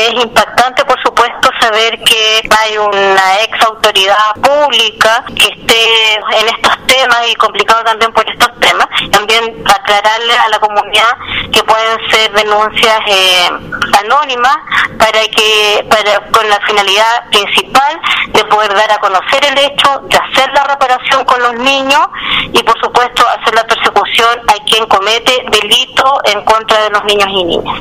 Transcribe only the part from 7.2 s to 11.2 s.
y complicado también por estos temas. También aclararle a la comunidad